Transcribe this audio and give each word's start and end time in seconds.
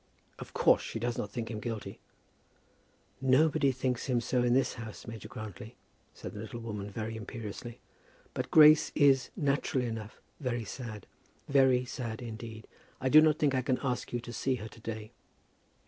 "Of 0.39 0.55
course 0.55 0.81
she 0.81 0.97
does 0.97 1.15
not 1.15 1.29
think 1.29 1.51
him 1.51 1.59
guilty." 1.59 1.99
"Nobody 3.21 3.71
thinks 3.71 4.07
him 4.07 4.19
so 4.19 4.41
in 4.41 4.55
this 4.55 4.73
house, 4.73 5.05
Major 5.05 5.27
Grantly," 5.27 5.75
said 6.15 6.33
the 6.33 6.39
little 6.39 6.59
woman, 6.59 6.89
very 6.89 7.15
imperiously. 7.15 7.79
"But 8.33 8.49
Grace 8.49 8.91
is, 8.95 9.29
naturally 9.35 9.85
enough, 9.85 10.19
very 10.39 10.65
sad; 10.65 11.05
very 11.47 11.85
sad 11.85 12.19
indeed. 12.19 12.65
I 12.99 13.09
do 13.09 13.21
not 13.21 13.37
think 13.37 13.53
I 13.53 13.61
can 13.61 13.77
ask 13.83 14.11
you 14.11 14.19
to 14.21 14.33
see 14.33 14.55
her 14.55 14.67
to 14.69 14.79
day." 14.79 15.11